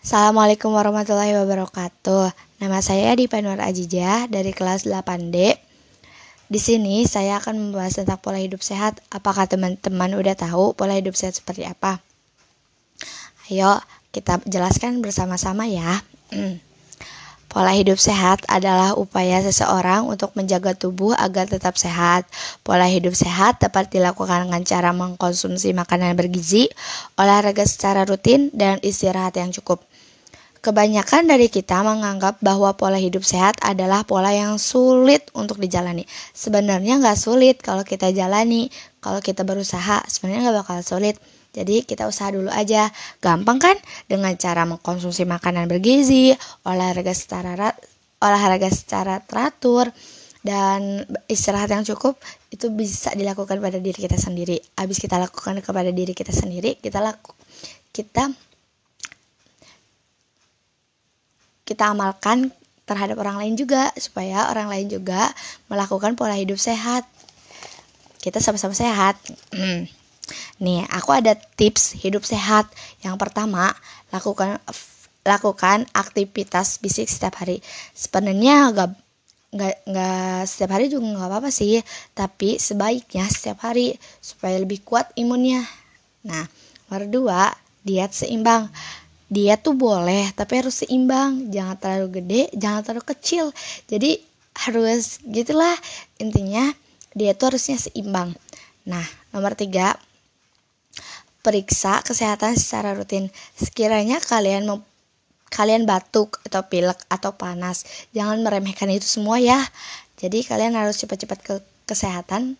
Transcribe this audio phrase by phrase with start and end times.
[0.00, 2.32] Assalamualaikum warahmatullahi wabarakatuh.
[2.56, 5.60] Nama saya Dipa Nur Ajijah dari kelas 8D.
[6.48, 8.96] Di sini saya akan membahas tentang pola hidup sehat.
[9.12, 12.00] Apakah teman-teman udah tahu pola hidup sehat seperti apa?
[13.52, 13.76] Ayo
[14.08, 16.00] kita jelaskan bersama-sama ya.
[17.50, 22.22] Pola hidup sehat adalah upaya seseorang untuk menjaga tubuh agar tetap sehat.
[22.62, 26.70] Pola hidup sehat dapat dilakukan dengan cara mengkonsumsi makanan bergizi,
[27.18, 29.82] olahraga secara rutin, dan istirahat yang cukup.
[30.60, 36.04] Kebanyakan dari kita menganggap bahwa pola hidup sehat adalah pola yang sulit untuk dijalani.
[36.36, 38.68] Sebenarnya nggak sulit kalau kita jalani,
[39.00, 41.16] kalau kita berusaha, sebenarnya nggak bakal sulit.
[41.56, 42.92] Jadi kita usaha dulu aja.
[43.24, 43.76] Gampang kan?
[44.04, 46.36] Dengan cara mengkonsumsi makanan bergizi,
[46.68, 47.72] olahraga secara
[48.20, 49.88] olahraga secara teratur
[50.44, 52.20] dan istirahat yang cukup
[52.52, 54.60] itu bisa dilakukan pada diri kita sendiri.
[54.76, 57.32] Habis kita lakukan kepada diri kita sendiri, kita laku
[57.90, 58.30] kita
[61.70, 62.50] kita amalkan
[62.82, 65.30] terhadap orang lain juga supaya orang lain juga
[65.70, 67.06] melakukan pola hidup sehat.
[68.18, 69.14] Kita sama-sama sehat.
[70.64, 72.66] Nih, aku ada tips hidup sehat.
[73.06, 73.70] Yang pertama,
[74.10, 74.58] lakukan
[75.22, 77.62] lakukan aktivitas fisik setiap hari.
[77.94, 78.90] Sebenarnya nggak
[79.50, 81.78] nggak nggak setiap hari juga nggak apa-apa sih,
[82.18, 85.62] tapi sebaiknya setiap hari supaya lebih kuat imunnya.
[86.26, 86.42] Nah,
[86.90, 87.40] nomor dua,
[87.86, 88.66] diet seimbang.
[89.30, 91.54] Diet tuh boleh, tapi harus seimbang.
[91.54, 93.44] Jangan terlalu gede, jangan terlalu kecil.
[93.86, 94.18] Jadi
[94.66, 95.72] harus gitulah
[96.18, 96.66] intinya
[97.14, 98.34] diet tuh harusnya seimbang.
[98.90, 99.94] Nah, nomor tiga,
[101.46, 103.30] periksa kesehatan secara rutin.
[103.54, 104.82] Sekiranya kalian mau
[105.50, 109.58] kalian batuk atau pilek atau panas, jangan meremehkan itu semua ya.
[110.18, 111.54] Jadi kalian harus cepat-cepat ke
[111.90, 112.54] kesehatan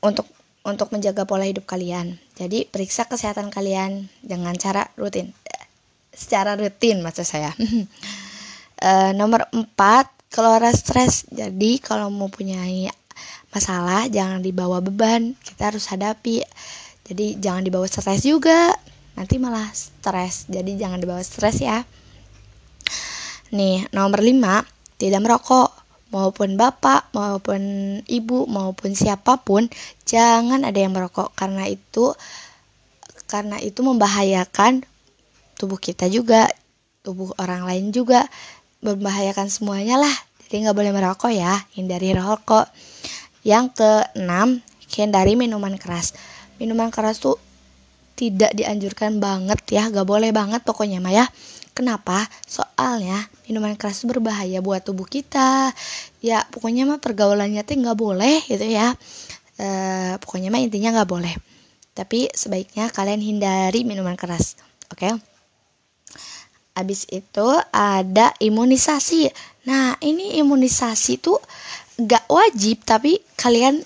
[0.00, 0.24] untuk
[0.64, 2.16] untuk menjaga pola hidup kalian.
[2.34, 5.30] Jadi periksa kesehatan kalian dengan cara rutin.
[6.10, 7.52] Secara rutin maksud saya.
[8.86, 9.76] e, nomor 4,
[10.32, 11.28] keluar stres.
[11.28, 12.64] Jadi kalau mau punya
[13.52, 16.42] masalah jangan dibawa beban, kita harus hadapi
[17.04, 18.72] jadi jangan dibawa stres juga
[19.14, 21.84] nanti malah stres jadi jangan dibawa stres ya
[23.52, 25.70] nih nomor 5 tidak merokok
[26.12, 27.60] maupun bapak maupun
[28.04, 29.68] ibu maupun siapa pun
[30.04, 31.32] jangan ada yang merokok.
[31.36, 32.12] Karena itu
[33.24, 34.84] karena itu membahayakan
[35.56, 36.50] tubuh kita juga
[37.04, 38.26] tubuh orang lain juga.
[38.84, 40.16] Membahayakan semuanya lah.
[40.44, 42.68] Jadi nggak boleh merokok ya hindari rokok.
[43.44, 44.60] Yang keenam
[44.92, 46.12] hindari minuman keras.
[46.60, 47.40] Minuman keras tuh
[48.14, 51.26] tidak dianjurkan banget ya gak boleh banget pokoknya Maya
[51.74, 55.74] kenapa soalnya minuman keras berbahaya buat tubuh kita
[56.22, 58.94] ya pokoknya mah pergaulannya tuh nggak boleh gitu ya
[59.58, 59.66] e,
[60.22, 61.34] pokoknya mah intinya nggak boleh
[61.92, 64.56] tapi sebaiknya kalian hindari minuman keras
[64.88, 65.12] oke okay?
[66.74, 69.30] Abis itu ada imunisasi.
[69.70, 71.38] Nah, ini imunisasi tuh
[72.02, 73.78] gak wajib, tapi kalian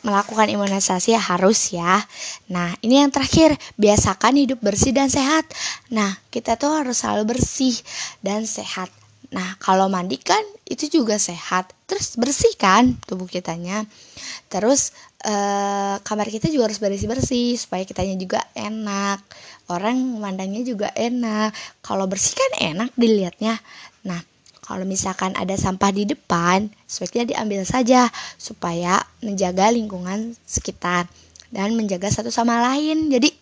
[0.00, 2.00] melakukan imunisasi harus ya.
[2.48, 5.44] Nah, ini yang terakhir, biasakan hidup bersih dan sehat.
[5.92, 7.76] Nah, kita tuh harus selalu bersih
[8.24, 8.88] dan sehat.
[9.30, 11.70] Nah, kalau mandi kan itu juga sehat.
[11.86, 13.86] Terus bersih kan tubuh kitanya.
[14.50, 14.90] Terus
[15.22, 19.22] eh, kamar kita juga harus bersih-bersih supaya kitanya juga enak.
[19.70, 21.54] Orang memandangnya juga enak.
[21.78, 23.54] Kalau bersih kan enak dilihatnya.
[24.02, 24.18] Nah,
[24.70, 28.06] kalau misalkan ada sampah di depan, sebaiknya diambil saja
[28.38, 31.10] supaya menjaga lingkungan sekitar
[31.50, 33.10] dan menjaga satu sama lain.
[33.10, 33.34] Jadi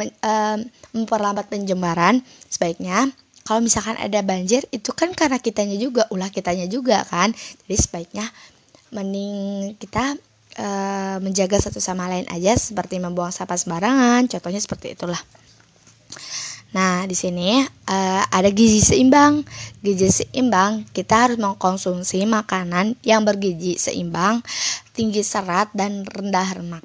[0.00, 0.58] men, um,
[0.96, 3.12] memperlambat penjembaran sebaiknya
[3.44, 7.36] kalau misalkan ada banjir itu kan karena kitanya juga ulah kitanya juga kan.
[7.68, 8.24] Jadi sebaiknya
[8.88, 10.16] mending kita
[10.64, 15.20] uh, menjaga satu sama lain aja seperti membuang sampah sembarangan, contohnya seperti itulah.
[16.74, 19.46] Nah, di sini uh, ada gizi seimbang.
[19.78, 24.42] Gizi seimbang, kita harus mengkonsumsi makanan yang bergizi seimbang,
[24.90, 26.82] tinggi serat dan rendah lemak.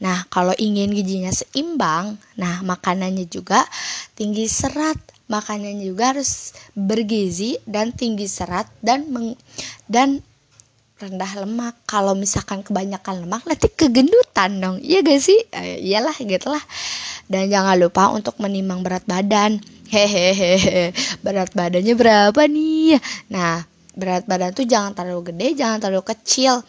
[0.00, 3.64] Nah, kalau ingin gizinya seimbang, nah makanannya juga
[4.16, 4.96] tinggi serat.
[5.30, 9.38] Makanannya juga harus bergizi dan tinggi serat dan meng,
[9.86, 10.20] dan
[11.00, 11.74] rendah lemak.
[11.88, 14.76] Kalau misalkan kebanyakan lemak nanti kegendutan dong.
[14.84, 15.40] Iya gak sih?
[15.56, 16.60] Eh, iyalah gitu lah.
[17.26, 19.56] Dan jangan lupa untuk menimbang berat badan.
[19.88, 20.92] Hehehe.
[21.24, 23.00] Berat badannya berapa nih?
[23.32, 23.64] Nah,
[23.96, 26.62] berat badan tuh jangan terlalu gede, jangan terlalu kecil.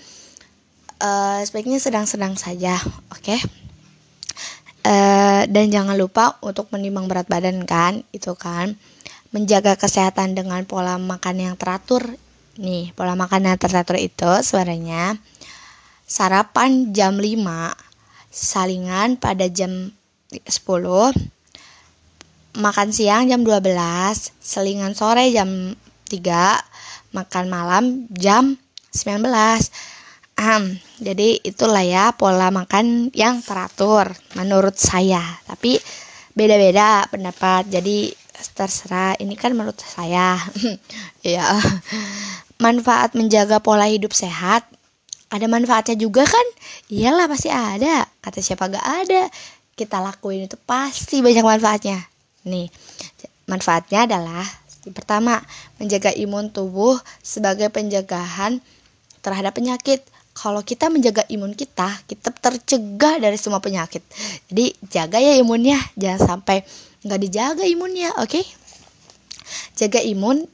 [1.01, 2.78] Uh, sebaiknya sedang-sedang saja,
[3.10, 3.22] oke?
[3.22, 3.39] Okay?
[4.81, 8.74] Uh, dan jangan lupa untuk menimbang berat badan kan, itu kan
[9.31, 12.04] menjaga kesehatan dengan pola makan yang teratur
[12.59, 15.15] Nih, pola makan yang teratur itu suaranya
[16.03, 17.39] sarapan jam 5,
[18.27, 19.95] salingan pada jam
[20.27, 20.51] 10,
[22.59, 25.80] makan siang jam 12, selingan sore jam
[26.12, 28.59] 3, makan malam jam
[28.92, 29.71] 19.
[30.36, 35.24] Um, jadi itulah ya pola makan yang teratur menurut saya.
[35.47, 35.80] Tapi
[36.36, 37.71] beda-beda pendapat.
[37.71, 38.12] Jadi
[38.50, 39.14] terserah.
[39.22, 40.42] Ini kan menurut saya.
[41.26, 41.46] ya.
[42.58, 44.66] Manfaat menjaga pola hidup sehat
[45.32, 46.48] ada manfaatnya juga kan?
[46.92, 48.04] Iyalah pasti ada.
[48.20, 49.32] Kata siapa gak ada.
[49.80, 52.04] Kita lakuin itu pasti banyak manfaatnya.
[52.44, 52.68] Nih,
[53.48, 54.44] manfaatnya adalah
[54.92, 55.40] pertama,
[55.80, 58.60] menjaga imun tubuh sebagai penjagaan
[59.24, 60.04] terhadap penyakit.
[60.36, 64.04] Kalau kita menjaga imun kita, kita tercegah dari semua penyakit.
[64.52, 66.68] Jadi jaga ya imunnya, jangan sampai
[67.01, 68.30] nggak dijaga imunnya, oke?
[68.30, 68.45] Okay?
[69.77, 70.45] Jaga imun,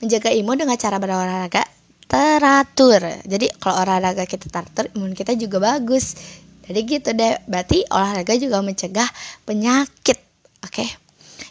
[0.00, 1.64] menjaga imun dengan cara berolahraga
[2.10, 3.00] teratur.
[3.24, 6.18] Jadi kalau olahraga kita teratur, imun kita juga bagus.
[6.66, 7.38] Jadi gitu deh.
[7.48, 9.08] Berarti olahraga juga mencegah
[9.48, 10.18] penyakit,
[10.62, 10.72] oke?
[10.74, 10.88] Okay?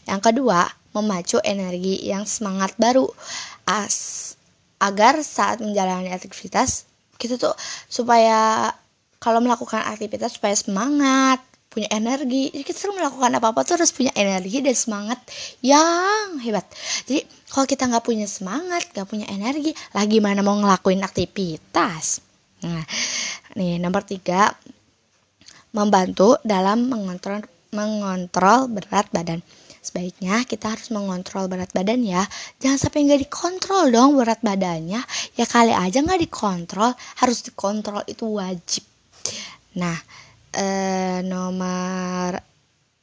[0.05, 3.07] Yang kedua, memacu energi yang semangat baru.
[3.65, 4.29] As
[4.79, 6.87] agar saat menjalani aktivitas
[7.19, 7.51] kita tuh
[7.91, 8.71] supaya
[9.19, 13.94] kalau melakukan aktivitas supaya semangat punya energi jadi kita selalu melakukan apa apa tuh harus
[13.94, 15.19] punya energi dan semangat
[15.62, 16.66] yang hebat
[17.06, 17.24] jadi
[17.54, 22.25] kalau kita nggak punya semangat nggak punya energi lagi mana mau ngelakuin aktivitas
[22.66, 22.83] nah
[23.54, 24.50] nih nomor tiga
[25.69, 29.39] membantu dalam mengontrol mengontrol berat badan
[29.80, 32.27] Sebaiknya kita harus mengontrol berat badan ya.
[32.60, 35.01] Jangan sampai nggak dikontrol dong berat badannya.
[35.39, 36.92] Ya kali aja nggak dikontrol,
[37.24, 38.83] harus dikontrol itu wajib.
[39.80, 39.95] Nah,
[40.53, 42.39] eh, nomor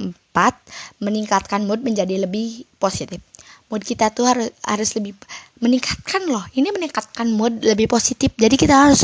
[0.00, 3.20] 4 meningkatkan mood menjadi lebih positif.
[3.66, 5.16] Mood kita tuh harus harus lebih
[5.58, 6.44] meningkatkan loh.
[6.54, 8.30] Ini meningkatkan mood lebih positif.
[8.36, 9.02] Jadi kita harus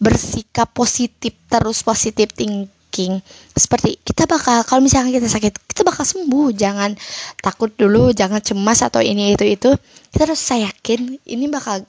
[0.00, 3.20] bersikap positif terus positif thinking
[3.54, 6.96] seperti kita bakal kalau misalnya kita sakit kita bakal sembuh jangan
[7.38, 9.70] takut dulu jangan cemas atau ini itu itu
[10.10, 11.84] kita harus saya yakin ini bakal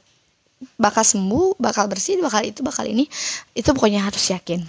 [0.78, 3.10] bakal sembuh bakal bersih bakal itu bakal ini
[3.58, 4.62] itu pokoknya harus yakin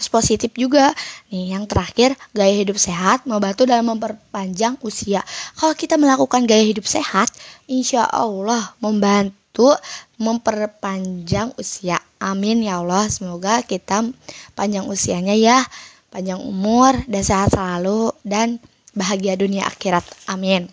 [0.00, 0.96] harus positif juga
[1.28, 5.20] nih yang terakhir gaya hidup sehat membantu dalam memperpanjang usia
[5.60, 7.28] kalau kita melakukan gaya hidup sehat
[7.68, 9.76] insya Allah membantu
[10.16, 14.04] memperpanjang usia Amin ya Allah, semoga kita
[14.52, 15.64] panjang usianya ya,
[16.12, 18.60] panjang umur dan sehat selalu dan
[18.92, 20.04] bahagia dunia akhirat.
[20.28, 20.68] Amin.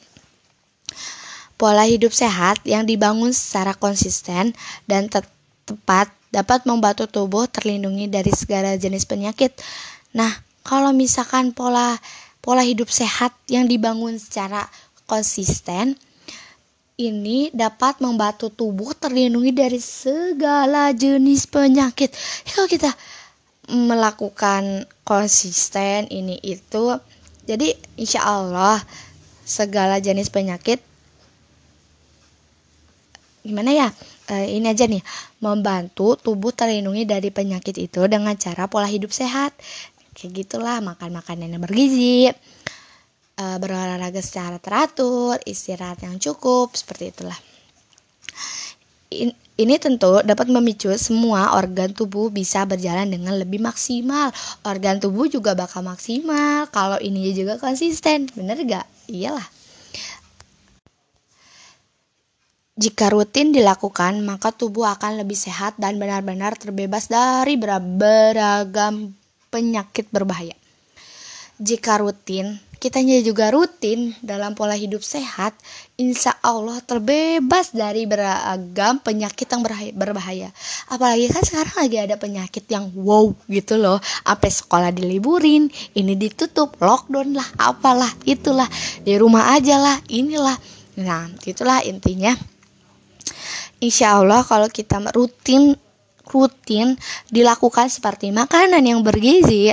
[1.56, 4.52] Pola hidup sehat yang dibangun secara konsisten
[4.92, 5.24] dan te
[5.64, 9.56] tepat dapat membantu tubuh terlindungi dari segala jenis penyakit.
[10.16, 10.32] Nah,
[10.64, 11.96] kalau misalkan pola
[12.44, 14.68] pola hidup sehat yang dibangun secara
[15.08, 15.96] konsisten
[16.98, 22.10] ini dapat membantu tubuh terlindungi dari segala jenis penyakit.
[22.48, 22.92] Ya, kalau kita
[23.68, 26.98] melakukan konsisten ini itu,
[27.46, 28.82] jadi insya Allah
[29.48, 30.84] segala jenis penyakit
[33.48, 33.88] gimana ya
[34.28, 35.02] e, ini aja nih
[35.42, 39.56] membantu tubuh terlindungi dari penyakit itu dengan cara pola hidup sehat
[40.14, 42.30] kayak gitulah makan makanan yang bergizi
[43.38, 47.38] uh, berolahraga secara teratur, istirahat yang cukup, seperti itulah.
[49.08, 54.30] In, ini tentu dapat memicu semua organ tubuh bisa berjalan dengan lebih maksimal.
[54.68, 58.86] Organ tubuh juga bakal maksimal kalau ini juga konsisten, bener gak?
[59.08, 59.56] Iyalah.
[62.78, 69.18] Jika rutin dilakukan, maka tubuh akan lebih sehat dan benar-benar terbebas dari beragam
[69.50, 70.54] penyakit berbahaya.
[71.57, 75.57] Jika rutin kitanya juga rutin dalam pola hidup sehat,
[75.98, 79.66] insya Allah terbebas dari beragam penyakit yang
[79.98, 80.54] berbahaya.
[80.94, 85.66] Apalagi kan sekarang lagi ada penyakit yang wow gitu loh, apa sekolah diliburin,
[85.98, 88.69] ini ditutup, lockdown lah, apalah, itulah,
[89.02, 90.57] di rumah aja lah, inilah.
[91.02, 92.38] Nah, itulah intinya.
[93.78, 95.78] Insya Allah kalau kita rutin
[96.28, 97.00] rutin
[97.31, 99.72] dilakukan seperti makanan yang bergizi,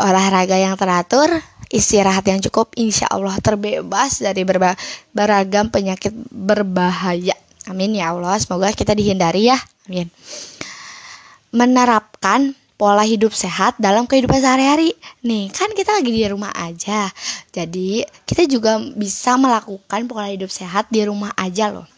[0.00, 1.28] olahraga yang teratur,
[1.68, 4.46] istirahat yang cukup, insya Allah terbebas dari
[5.12, 7.36] beragam penyakit berbahaya.
[7.66, 9.58] Amin ya Allah, semoga kita dihindari ya.
[9.90, 10.08] Amin.
[11.50, 14.92] Menerapkan pola hidup sehat dalam kehidupan sehari-hari.
[15.24, 17.08] Nih, kan kita lagi di rumah aja.
[17.50, 21.88] Jadi, kita juga bisa melakukan pola hidup sehat di rumah aja loh.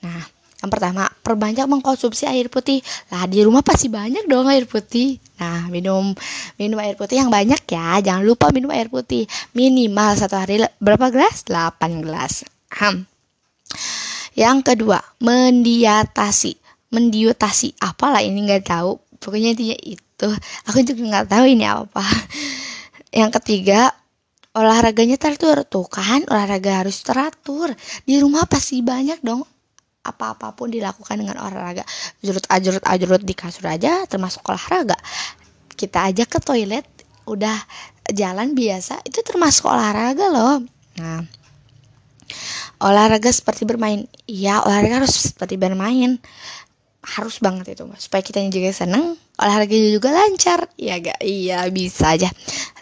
[0.00, 0.22] Nah,
[0.60, 2.84] yang pertama, perbanyak mengkonsumsi air putih.
[3.08, 5.16] Lah, di rumah pasti banyak dong air putih.
[5.40, 6.12] Nah, minum
[6.60, 7.96] minum air putih yang banyak ya.
[8.04, 9.24] Jangan lupa minum air putih.
[9.56, 11.48] Minimal satu hari berapa gelas?
[11.48, 12.44] 8 gelas.
[12.76, 13.08] Hmm.
[14.36, 16.60] Yang kedua, mendiatasi.
[16.92, 17.80] Mendiutasi.
[17.80, 19.00] Apalah ini nggak tahu.
[19.16, 20.28] Pokoknya intinya itu.
[20.68, 22.04] Aku juga nggak tahu ini apa.
[23.16, 23.96] Yang ketiga,
[24.52, 27.70] olahraganya teratur tuh kan olahraga harus teratur
[28.02, 29.46] di rumah pasti banyak dong
[30.10, 31.86] apa-apapun dilakukan dengan olahraga.
[32.20, 34.98] Jurut ajurut ajurut di kasur aja termasuk olahraga.
[35.72, 36.84] Kita aja ke toilet
[37.30, 37.56] udah
[38.10, 40.66] jalan biasa itu termasuk olahraga loh.
[40.98, 41.22] Nah
[42.82, 44.08] olahraga seperti bermain.
[44.26, 46.18] Iya olahraga harus seperti bermain.
[47.00, 50.68] Harus banget itu supaya kita juga seneng olahraga juga lancar.
[50.76, 51.20] Ya gak?
[51.22, 52.28] Iya bisa aja.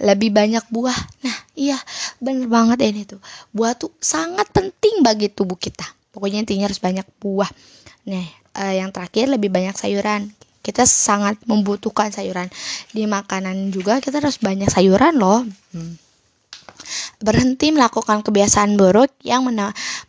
[0.02, 0.99] Lebih banyak buah.
[1.23, 1.78] Nah iya
[2.18, 3.20] bener banget ini tuh.
[3.54, 7.50] Buah tuh sangat penting bagi tubuh kita pokoknya intinya harus banyak buah.
[8.09, 10.33] Nih uh, yang terakhir lebih banyak sayuran.
[10.59, 12.50] Kita sangat membutuhkan sayuran.
[12.93, 15.47] Di makanan juga kita harus banyak sayuran loh.
[15.73, 15.97] Hmm.
[17.19, 19.45] berhenti melakukan kebiasaan buruk yang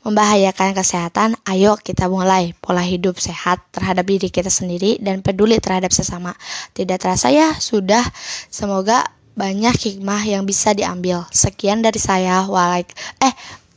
[0.06, 1.36] membahayakan kesehatan.
[1.48, 2.56] Ayo kita mulai.
[2.56, 6.36] Pola hidup sehat terhadap diri kita sendiri dan peduli terhadap sesama.
[6.72, 8.04] Tidak terasa ya sudah.
[8.48, 9.04] Semoga
[9.34, 11.26] banyak hikmah yang bisa diambil.
[11.34, 12.46] Sekian dari saya.
[12.46, 12.92] Walaik
[13.24, 13.34] eh